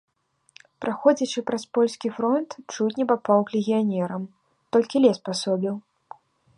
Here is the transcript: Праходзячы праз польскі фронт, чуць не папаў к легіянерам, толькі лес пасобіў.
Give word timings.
Праходзячы 0.85 1.43
праз 1.49 1.63
польскі 1.79 2.07
фронт, 2.17 2.57
чуць 2.73 2.89
не 3.03 3.09
папаў 3.13 3.39
к 3.49 3.57
легіянерам, 3.59 4.23
толькі 4.77 4.97
лес 5.09 5.17
пасобіў. 5.31 5.75